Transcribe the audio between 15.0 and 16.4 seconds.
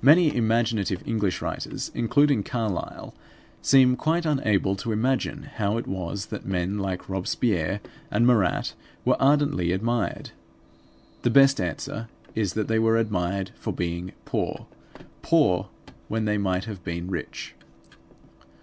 poor when they